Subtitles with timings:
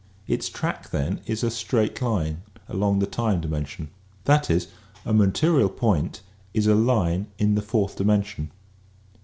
[0.25, 3.91] Its track then is a straight Hne along the time dimension.
[4.23, 4.67] That is,
[5.05, 6.21] a material point
[6.55, 8.49] is a line in the fourth dimension.